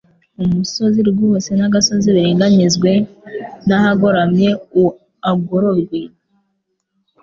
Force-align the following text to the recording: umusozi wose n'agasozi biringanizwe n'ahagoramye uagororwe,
umusozi 0.43 0.99
wose 1.23 1.49
n'agasozi 1.55 2.07
biringanizwe 2.15 2.91
n'ahagoramye 3.67 4.49
uagororwe, 4.83 5.99